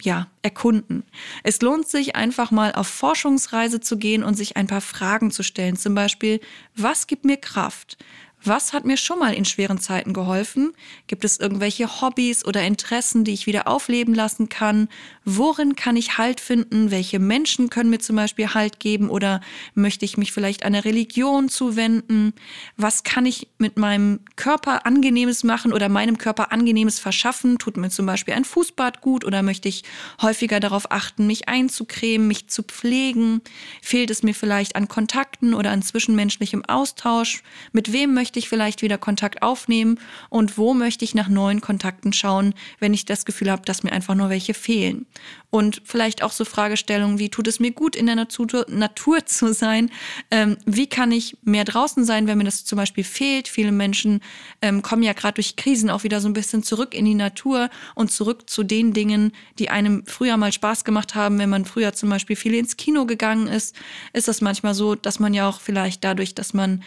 [0.00, 1.04] ja, erkunden.
[1.42, 5.42] Es lohnt sich einfach mal auf Forschungsreise zu gehen und sich ein paar Fragen zu
[5.42, 5.76] stellen.
[5.76, 6.40] Zum Beispiel,
[6.76, 7.98] was gibt mir Kraft?
[8.44, 10.72] Was hat mir schon mal in schweren Zeiten geholfen?
[11.08, 14.88] Gibt es irgendwelche Hobbys oder Interessen, die ich wieder aufleben lassen kann?
[15.30, 16.90] Worin kann ich Halt finden?
[16.90, 19.10] Welche Menschen können mir zum Beispiel Halt geben?
[19.10, 19.42] Oder
[19.74, 22.32] möchte ich mich vielleicht einer Religion zuwenden?
[22.78, 27.58] Was kann ich mit meinem Körper angenehmes machen oder meinem Körper angenehmes verschaffen?
[27.58, 29.84] Tut mir zum Beispiel ein Fußbad gut oder möchte ich
[30.22, 33.42] häufiger darauf achten, mich einzucremen, mich zu pflegen?
[33.82, 37.42] Fehlt es mir vielleicht an Kontakten oder an zwischenmenschlichem Austausch?
[37.72, 42.14] Mit wem möchte ich vielleicht wieder Kontakt aufnehmen und wo möchte ich nach neuen Kontakten
[42.14, 45.04] schauen, wenn ich das Gefühl habe, dass mir einfach nur welche fehlen.
[45.50, 49.54] Und vielleicht auch so Fragestellungen wie, tut es mir gut, in der Natur, Natur zu
[49.54, 49.90] sein?
[50.30, 53.48] Ähm, wie kann ich mehr draußen sein, wenn mir das zum Beispiel fehlt?
[53.48, 54.20] Viele Menschen
[54.60, 57.70] ähm, kommen ja gerade durch Krisen auch wieder so ein bisschen zurück in die Natur
[57.94, 61.38] und zurück zu den Dingen, die einem früher mal Spaß gemacht haben.
[61.38, 63.74] Wenn man früher zum Beispiel viel ins Kino gegangen ist,
[64.12, 66.82] ist das manchmal so, dass man ja auch vielleicht dadurch, dass man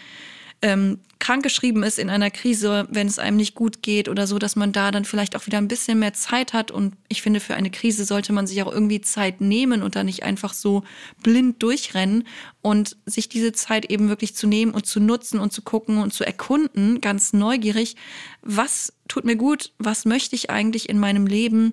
[0.62, 4.56] ähm, krankgeschrieben ist in einer Krise, wenn es einem nicht gut geht oder so, dass
[4.56, 6.70] man da dann vielleicht auch wieder ein bisschen mehr Zeit hat.
[6.70, 10.02] Und ich finde, für eine Krise sollte man sich auch irgendwie Zeit nehmen und da
[10.02, 10.82] nicht einfach so
[11.22, 12.26] blind durchrennen
[12.60, 16.12] und sich diese Zeit eben wirklich zu nehmen und zu nutzen und zu gucken und
[16.12, 17.94] zu erkunden, ganz neugierig,
[18.42, 21.72] was tut mir gut, was möchte ich eigentlich in meinem Leben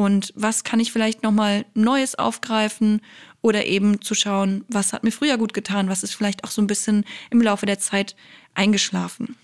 [0.00, 3.02] und was kann ich vielleicht nochmal Neues aufgreifen
[3.42, 6.62] oder eben zu schauen, was hat mir früher gut getan, was ist vielleicht auch so
[6.62, 8.16] ein bisschen im Laufe der Zeit
[8.54, 9.36] eingeschlafen.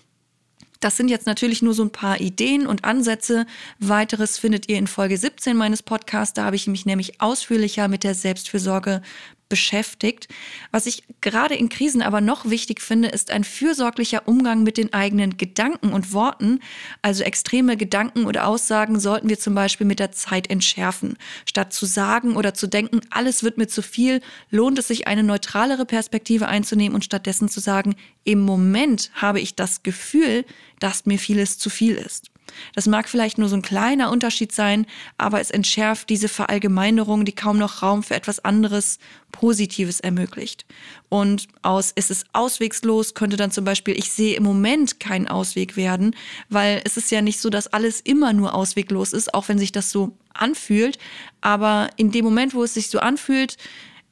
[0.79, 3.45] Das sind jetzt natürlich nur so ein paar Ideen und Ansätze.
[3.79, 6.33] Weiteres findet ihr in Folge 17 meines Podcasts.
[6.33, 9.01] Da habe ich mich nämlich ausführlicher mit der Selbstfürsorge
[9.49, 10.27] beschäftigt.
[10.71, 14.93] Was ich gerade in Krisen aber noch wichtig finde, ist ein fürsorglicher Umgang mit den
[14.93, 16.59] eigenen Gedanken und Worten.
[17.01, 21.17] Also extreme Gedanken oder Aussagen sollten wir zum Beispiel mit der Zeit entschärfen.
[21.45, 25.23] Statt zu sagen oder zu denken, alles wird mir zu viel, lohnt es sich, eine
[25.23, 30.45] neutralere Perspektive einzunehmen und stattdessen zu sagen, im Moment habe ich das Gefühl,
[30.79, 32.29] dass mir vieles zu viel ist.
[32.73, 34.85] Das mag vielleicht nur so ein kleiner Unterschied sein,
[35.17, 38.99] aber es entschärft diese Verallgemeinerung, die kaum noch Raum für etwas anderes
[39.31, 40.65] Positives ermöglicht.
[41.09, 45.77] Und aus es ist auswegslos könnte dann zum Beispiel ich sehe im Moment keinen Ausweg
[45.77, 46.15] werden,
[46.49, 49.71] weil es ist ja nicht so, dass alles immer nur ausweglos ist, auch wenn sich
[49.71, 50.97] das so anfühlt.
[51.41, 53.57] Aber in dem Moment, wo es sich so anfühlt,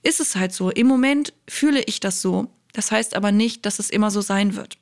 [0.04, 0.70] ist es halt so.
[0.70, 2.48] Im Moment fühle ich das so.
[2.74, 4.78] Das heißt aber nicht, dass es immer so sein wird.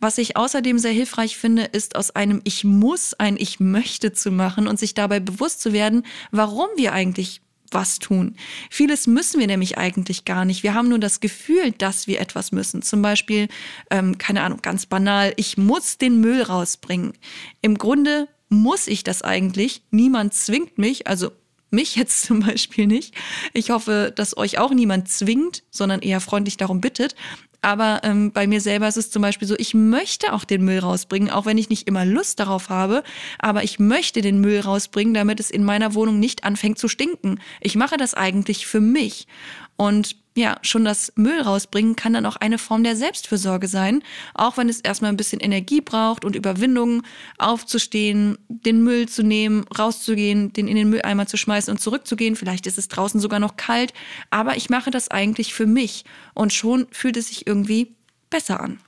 [0.00, 4.30] Was ich außerdem sehr hilfreich finde, ist aus einem Ich muss ein Ich möchte zu
[4.30, 8.36] machen und sich dabei bewusst zu werden, warum wir eigentlich was tun.
[8.70, 10.62] Vieles müssen wir nämlich eigentlich gar nicht.
[10.62, 12.82] Wir haben nur das Gefühl, dass wir etwas müssen.
[12.82, 13.48] Zum Beispiel,
[13.90, 17.14] ähm, keine Ahnung, ganz banal, ich muss den Müll rausbringen.
[17.60, 19.82] Im Grunde muss ich das eigentlich.
[19.90, 21.32] Niemand zwingt mich, also
[21.70, 23.14] mich jetzt zum Beispiel nicht.
[23.52, 27.16] Ich hoffe, dass euch auch niemand zwingt, sondern eher freundlich darum bittet.
[27.62, 30.80] Aber ähm, bei mir selber ist es zum Beispiel so, ich möchte auch den Müll
[30.80, 33.04] rausbringen, auch wenn ich nicht immer Lust darauf habe.
[33.38, 37.40] Aber ich möchte den Müll rausbringen, damit es in meiner Wohnung nicht anfängt zu stinken.
[37.60, 39.28] Ich mache das eigentlich für mich.
[39.76, 44.02] Und ja, schon das Müll rausbringen kann dann auch eine Form der Selbstfürsorge sein,
[44.34, 47.02] auch wenn es erstmal ein bisschen Energie braucht und Überwindung,
[47.38, 52.36] aufzustehen, den Müll zu nehmen, rauszugehen, den in den Mülleimer zu schmeißen und zurückzugehen.
[52.36, 53.92] Vielleicht ist es draußen sogar noch kalt,
[54.30, 57.94] aber ich mache das eigentlich für mich und schon fühlt es sich irgendwie
[58.30, 58.78] besser an.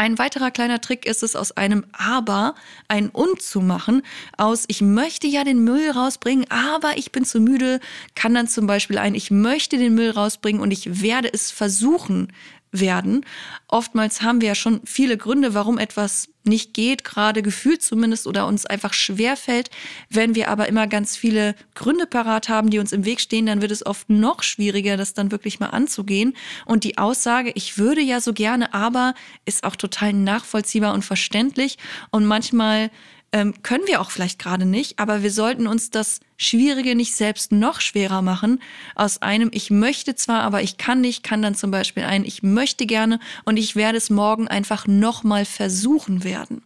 [0.00, 2.54] Ein weiterer kleiner Trick ist es, aus einem Aber
[2.88, 4.00] ein Und zu machen.
[4.38, 7.80] Aus Ich möchte ja den Müll rausbringen, aber ich bin zu müde,
[8.14, 12.32] kann dann zum Beispiel ein Ich möchte den Müll rausbringen und ich werde es versuchen
[12.72, 13.24] werden.
[13.68, 18.46] Oftmals haben wir ja schon viele Gründe, warum etwas nicht geht, gerade gefühlt zumindest, oder
[18.46, 19.70] uns einfach schwer fällt.
[20.08, 23.60] Wenn wir aber immer ganz viele Gründe parat haben, die uns im Weg stehen, dann
[23.60, 26.34] wird es oft noch schwieriger, das dann wirklich mal anzugehen.
[26.64, 31.76] Und die Aussage, ich würde ja so gerne, aber ist auch total nachvollziehbar und verständlich.
[32.10, 32.90] Und manchmal
[33.32, 37.52] ähm, können wir auch vielleicht gerade nicht, aber wir sollten uns das Schwierige nicht selbst
[37.52, 38.62] noch schwerer machen.
[38.94, 42.42] Aus einem Ich möchte zwar, aber ich kann nicht, kann dann zum Beispiel ein Ich
[42.42, 46.62] möchte gerne und ich werde es morgen einfach nochmal versuchen werden.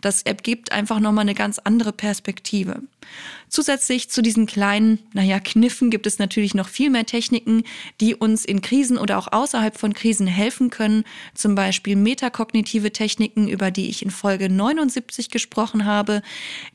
[0.00, 2.82] Das ergibt einfach nochmal eine ganz andere Perspektive.
[3.48, 7.64] Zusätzlich zu diesen kleinen, naja, Kniffen gibt es natürlich noch viel mehr Techniken,
[8.00, 11.04] die uns in Krisen oder auch außerhalb von Krisen helfen können.
[11.34, 16.22] Zum Beispiel metakognitive Techniken, über die ich in Folge 79 gesprochen habe.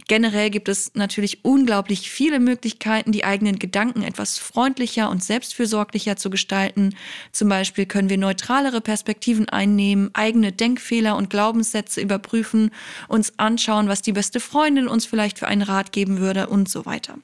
[0.07, 6.29] Generell gibt es natürlich unglaublich viele Möglichkeiten, die eigenen Gedanken etwas freundlicher und selbstfürsorglicher zu
[6.29, 6.95] gestalten.
[7.31, 12.71] Zum Beispiel können wir neutralere Perspektiven einnehmen, eigene Denkfehler und Glaubenssätze überprüfen,
[13.07, 16.69] uns anschauen, was die beste Freundin uns vielleicht für einen Rat geben würde und und
[16.69, 17.15] so weiter.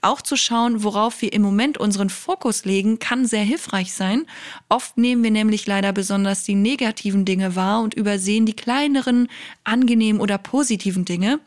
[0.00, 4.26] Auch zu schauen, worauf wir im Moment unseren Fokus legen, kann sehr hilfreich sein.
[4.68, 9.28] Oft nehmen wir nämlich leider besonders die negativen Dinge wahr und übersehen die kleineren,
[9.62, 11.38] angenehmen oder positiven Dinge.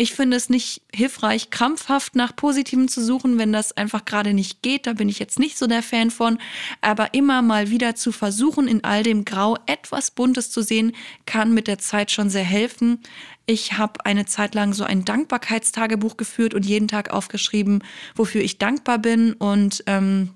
[0.00, 4.62] Ich finde es nicht hilfreich, krampfhaft nach Positiven zu suchen, wenn das einfach gerade nicht
[4.62, 4.86] geht.
[4.86, 6.38] Da bin ich jetzt nicht so der Fan von.
[6.80, 10.92] Aber immer mal wieder zu versuchen, in all dem Grau etwas Buntes zu sehen,
[11.26, 13.00] kann mit der Zeit schon sehr helfen.
[13.44, 17.82] Ich habe eine Zeit lang so ein Dankbarkeitstagebuch geführt und jeden Tag aufgeschrieben,
[18.14, 19.32] wofür ich dankbar bin.
[19.32, 20.30] Und ähm,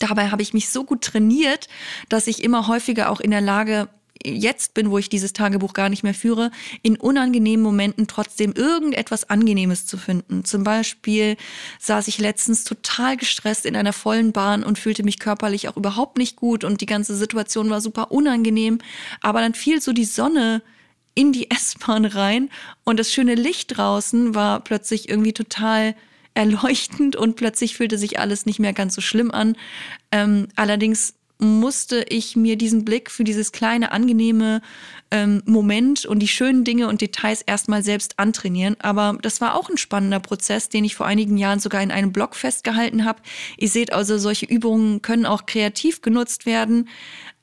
[0.00, 1.68] dabei habe ich mich so gut trainiert,
[2.08, 3.88] dass ich immer häufiger auch in der Lage
[4.24, 6.50] jetzt bin, wo ich dieses Tagebuch gar nicht mehr führe,
[6.82, 10.44] in unangenehmen Momenten trotzdem irgendetwas Angenehmes zu finden.
[10.44, 11.36] Zum Beispiel
[11.78, 16.18] saß ich letztens total gestresst in einer vollen Bahn und fühlte mich körperlich auch überhaupt
[16.18, 18.78] nicht gut und die ganze Situation war super unangenehm.
[19.20, 20.62] Aber dann fiel so die Sonne
[21.14, 22.50] in die S-Bahn rein
[22.84, 25.94] und das schöne Licht draußen war plötzlich irgendwie total
[26.34, 29.56] erleuchtend und plötzlich fühlte sich alles nicht mehr ganz so schlimm an.
[30.12, 34.60] Ähm, allerdings musste ich mir diesen Blick für dieses kleine, angenehme
[35.10, 38.76] ähm, Moment und die schönen Dinge und Details erstmal selbst antrainieren.
[38.80, 42.12] Aber das war auch ein spannender Prozess, den ich vor einigen Jahren sogar in einem
[42.12, 43.22] Blog festgehalten habe.
[43.56, 46.88] Ihr seht also, solche Übungen können auch kreativ genutzt werden.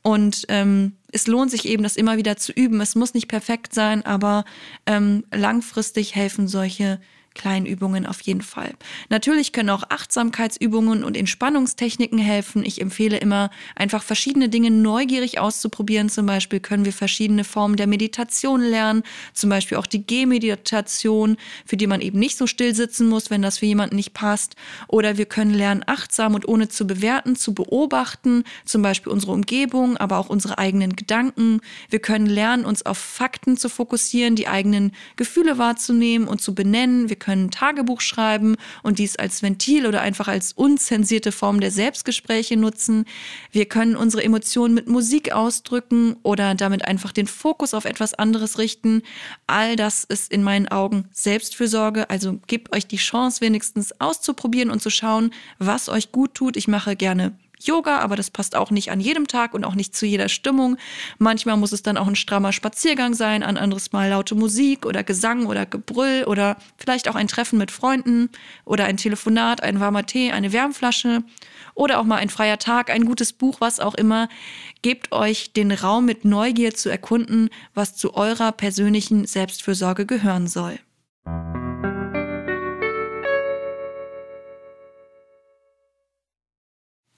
[0.02, 2.80] Und ähm, es lohnt sich eben, das immer wieder zu üben.
[2.80, 4.46] Es muss nicht perfekt sein, aber
[4.86, 7.02] ähm, langfristig helfen solche
[7.38, 8.74] kleinen Übungen auf jeden Fall.
[9.10, 12.66] Natürlich können auch Achtsamkeitsübungen und Entspannungstechniken helfen.
[12.66, 16.10] Ich empfehle immer, einfach verschiedene Dinge neugierig auszuprobieren.
[16.10, 21.78] Zum Beispiel können wir verschiedene Formen der Meditation lernen, zum Beispiel auch die Gehmeditation, für
[21.78, 24.56] die man eben nicht so still sitzen muss, wenn das für jemanden nicht passt.
[24.88, 29.98] Oder wir können lernen, achtsam und ohne zu bewerten, zu beobachten, zum Beispiel unsere Umgebung,
[29.98, 31.62] aber auch unsere eigenen Gedanken.
[31.90, 37.10] Wir können lernen, uns auf Fakten zu fokussieren, die eigenen Gefühle wahrzunehmen und zu benennen.
[37.10, 42.56] Wir können Tagebuch schreiben und dies als Ventil oder einfach als unzensierte Form der Selbstgespräche
[42.56, 43.04] nutzen.
[43.52, 48.60] Wir können unsere Emotionen mit Musik ausdrücken oder damit einfach den Fokus auf etwas anderes
[48.60, 49.02] richten.
[49.46, 52.10] All das ist in meinen Augen Selbstfürsorge.
[52.10, 56.56] Also gebt euch die Chance wenigstens auszuprobieren und zu schauen, was euch gut tut.
[56.56, 59.96] Ich mache gerne Yoga, aber das passt auch nicht an jedem Tag und auch nicht
[59.96, 60.78] zu jeder Stimmung.
[61.18, 65.04] Manchmal muss es dann auch ein strammer Spaziergang sein, ein anderes Mal laute Musik oder
[65.04, 68.30] Gesang oder Gebrüll oder vielleicht auch ein Treffen mit Freunden
[68.66, 71.24] oder ein Telefonat, ein warmer Tee, eine Wärmflasche
[71.74, 74.30] oder auch mal ein freier Tag, ein gutes Buch, was auch immer.
[74.82, 80.80] Gebt euch den Raum mit Neugier zu erkunden, was zu eurer persönlichen Selbstfürsorge gehören soll.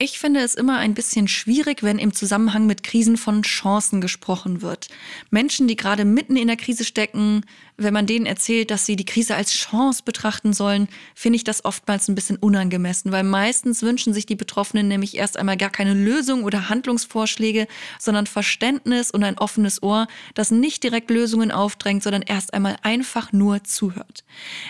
[0.02, 4.62] Ich finde es immer ein bisschen schwierig, wenn im Zusammenhang mit Krisen von Chancen gesprochen
[4.62, 4.88] wird.
[5.30, 7.44] Menschen, die gerade mitten in der Krise stecken,
[7.80, 11.66] wenn man denen erzählt, dass sie die Krise als Chance betrachten sollen, finde ich das
[11.66, 15.94] oftmals ein bisschen unangemessen, weil meistens wünschen sich die Betroffenen nämlich erst einmal gar keine
[15.94, 22.22] Lösung oder Handlungsvorschläge, sondern Verständnis und ein offenes Ohr, das nicht direkt Lösungen aufdrängt, sondern
[22.22, 24.24] erst einmal einfach nur zuhört.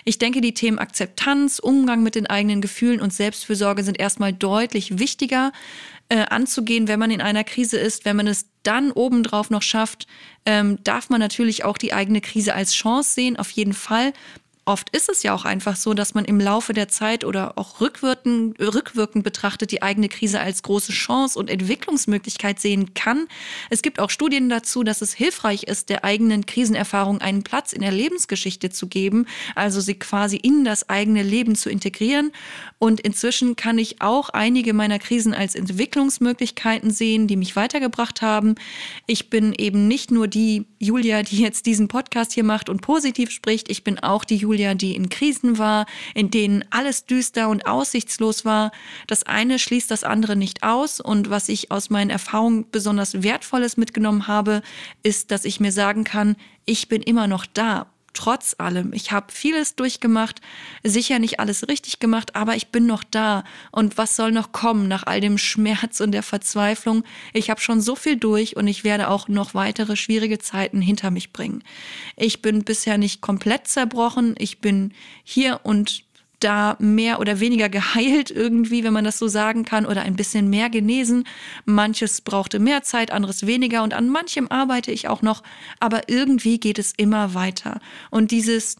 [0.06, 5.00] Ich denke, die Themen Akzeptanz, Umgang mit den eigenen Gefühlen und Selbstfürsorge sind erstmal deutlich
[5.00, 5.52] wichtiger
[6.10, 8.04] äh, anzugehen, wenn man in einer Krise ist.
[8.04, 10.08] Wenn man es dann obendrauf noch schafft,
[10.45, 14.13] ähm, darf man natürlich auch die eigene Krise als Chance sehen, auf jeden Fall.
[14.70, 17.82] Oft ist es ja auch einfach so, dass man im Laufe der Zeit oder auch
[17.82, 23.26] rückwirkend, rückwirkend betrachtet die eigene Krise als große Chance und Entwicklungsmöglichkeit sehen kann.
[23.72, 27.82] Es gibt auch Studien dazu, dass es hilfreich ist, der eigenen Krisenerfahrung einen Platz in
[27.82, 32.32] der Lebensgeschichte zu geben, also sie quasi in das eigene Leben zu integrieren.
[32.78, 38.54] Und inzwischen kann ich auch einige meiner Krisen als Entwicklungsmöglichkeiten sehen, die mich weitergebracht haben.
[39.08, 43.32] Ich bin eben nicht nur die Julia, die jetzt diesen Podcast hier macht und positiv
[43.32, 47.48] spricht, ich bin auch die Julia, Julia, die in Krisen war, in denen alles düster
[47.48, 48.72] und aussichtslos war.
[49.08, 51.00] Das eine schließt das andere nicht aus.
[51.00, 54.62] Und was ich aus meinen Erfahrungen besonders Wertvolles mitgenommen habe,
[55.02, 58.93] ist, dass ich mir sagen kann, ich bin immer noch da trotz allem.
[58.93, 60.41] Ich habe vieles durchgemacht,
[60.84, 63.43] sicher nicht alles richtig gemacht, aber ich bin noch da.
[63.72, 67.04] Und was soll noch kommen nach all dem Schmerz und der Verzweiflung?
[67.34, 71.12] Ich habe schon so viel durch und ich werde auch noch weitere schwierige Zeiten hinter
[71.12, 71.63] mich bringen.
[72.15, 74.36] Ich bin bisher nicht komplett zerbrochen.
[74.38, 74.93] Ich bin
[75.24, 76.09] hier und
[76.39, 80.49] da mehr oder weniger geheilt irgendwie, wenn man das so sagen kann, oder ein bisschen
[80.49, 81.25] mehr genesen.
[81.65, 85.43] Manches brauchte mehr Zeit, anderes weniger und an manchem arbeite ich auch noch,
[85.80, 87.80] aber irgendwie geht es immer weiter.
[88.10, 88.78] Und dieses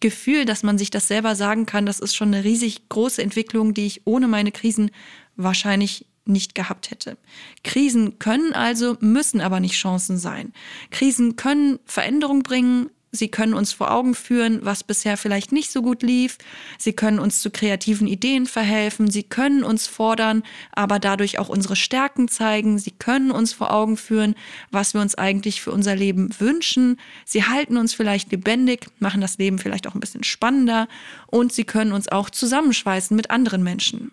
[0.00, 3.74] Gefühl, dass man sich das selber sagen kann, das ist schon eine riesig große Entwicklung,
[3.74, 4.90] die ich ohne meine Krisen
[5.36, 7.16] wahrscheinlich nicht gehabt hätte.
[7.64, 10.52] Krisen können also, müssen aber nicht Chancen sein.
[10.90, 15.82] Krisen können Veränderung bringen, Sie können uns vor Augen führen, was bisher vielleicht nicht so
[15.82, 16.38] gut lief.
[16.78, 19.10] Sie können uns zu kreativen Ideen verhelfen.
[19.10, 22.78] Sie können uns fordern, aber dadurch auch unsere Stärken zeigen.
[22.78, 24.36] Sie können uns vor Augen führen,
[24.70, 27.00] was wir uns eigentlich für unser Leben wünschen.
[27.24, 30.86] Sie halten uns vielleicht lebendig, machen das Leben vielleicht auch ein bisschen spannender
[31.26, 34.12] und sie können uns auch zusammenschweißen mit anderen Menschen.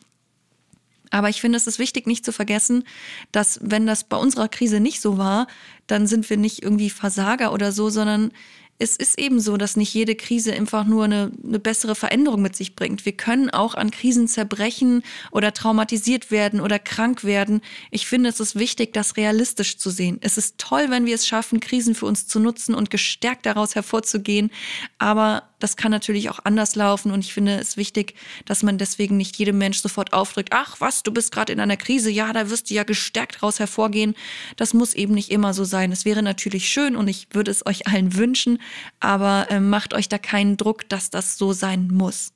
[1.11, 2.83] Aber ich finde, es ist wichtig, nicht zu vergessen,
[3.31, 5.47] dass wenn das bei unserer Krise nicht so war,
[5.85, 8.31] dann sind wir nicht irgendwie Versager oder so, sondern
[8.79, 12.55] es ist eben so, dass nicht jede Krise einfach nur eine, eine, bessere Veränderung mit
[12.55, 13.05] sich bringt.
[13.05, 17.61] Wir können auch an Krisen zerbrechen oder traumatisiert werden oder krank werden.
[17.89, 20.19] Ich finde, es ist wichtig, das realistisch zu sehen.
[20.21, 23.73] Es ist toll, wenn wir es schaffen, Krisen für uns zu nutzen und gestärkt daraus
[23.73, 24.51] hervorzugehen.
[24.99, 28.15] Aber das kann natürlich auch anders laufen und ich finde es wichtig,
[28.45, 31.77] dass man deswegen nicht jedem Mensch sofort aufdrückt, ach was, du bist gerade in einer
[31.77, 34.15] Krise, ja, da wirst du ja gestärkt daraus hervorgehen.
[34.55, 35.91] Das muss eben nicht immer so sein.
[35.91, 38.59] Es wäre natürlich schön und ich würde es euch allen wünschen,
[38.99, 42.33] aber äh, macht euch da keinen Druck, dass das so sein muss.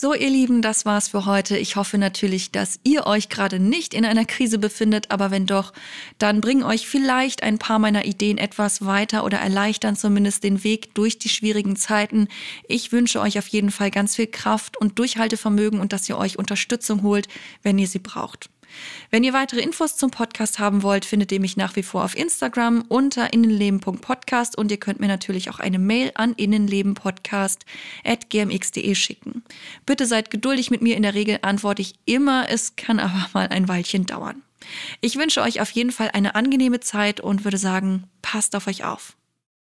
[0.00, 1.58] So, ihr Lieben, das war's für heute.
[1.58, 5.72] Ich hoffe natürlich, dass ihr euch gerade nicht in einer Krise befindet, aber wenn doch,
[6.18, 10.94] dann bringen euch vielleicht ein paar meiner Ideen etwas weiter oder erleichtern zumindest den Weg
[10.94, 12.28] durch die schwierigen Zeiten.
[12.68, 16.38] Ich wünsche euch auf jeden Fall ganz viel Kraft und Durchhaltevermögen und dass ihr euch
[16.38, 17.26] Unterstützung holt,
[17.64, 18.50] wenn ihr sie braucht.
[19.10, 22.14] Wenn ihr weitere Infos zum Podcast haben wollt, findet ihr mich nach wie vor auf
[22.16, 29.42] Instagram unter innenleben.podcast und ihr könnt mir natürlich auch eine Mail an innenlebenpodcast.gmx.de schicken.
[29.86, 33.48] Bitte seid geduldig mit mir, in der Regel antworte ich immer, es kann aber mal
[33.48, 34.42] ein Weilchen dauern.
[35.00, 38.84] Ich wünsche euch auf jeden Fall eine angenehme Zeit und würde sagen, passt auf euch
[38.84, 39.17] auf.